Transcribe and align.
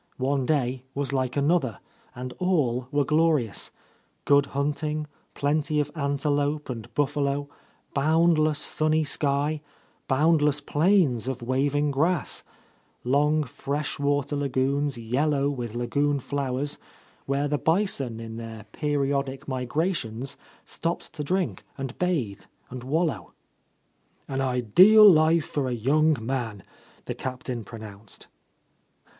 One 0.17 0.47
day 0.47 0.81
was 0.95 1.13
like 1.13 1.37
another, 1.37 1.77
and 2.15 2.33
all 2.39 2.87
were 2.91 3.05
glorious; 3.05 3.69
good 4.25 4.47
hunting, 4.47 5.05
plenty 5.35 5.79
of 5.79 5.91
antelope 5.93 6.71
and 6.71 6.91
buffalo, 6.95 7.47
boundless 7.93 8.57
sunny 8.57 9.03
sky, 9.03 9.61
boundless 10.07 10.59
plains 10.59 11.27
of 11.27 11.43
waving 11.43 11.91
grass, 11.91 12.43
long 13.03 13.43
fresh 13.43 13.99
water 13.99 14.35
lagoons 14.35 14.97
yellow 14.97 15.51
with 15.51 15.75
la 15.75 15.85
goon 15.85 16.19
flowers, 16.19 16.79
where 17.27 17.47
the 17.47 17.59
bison 17.59 18.19
in 18.19 18.37
their 18.37 18.63
periodic 18.71 19.47
migrations 19.47 20.35
stopped 20.65 21.13
to 21.13 21.23
drink 21.23 21.63
and 21.77 21.95
bathe 21.99 22.45
and 22.71 22.83
wal 22.83 23.05
low. 23.05 23.33
"An 24.27 24.41
Ideal 24.41 25.07
life 25.07 25.45
for 25.45 25.67
a 25.69 25.73
young 25.73 26.17
man," 26.19 26.63
the 27.05 27.13
Captain 27.13 27.63
pronounced. 27.63 28.25